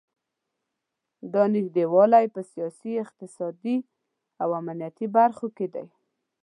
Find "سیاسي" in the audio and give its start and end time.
2.51-2.91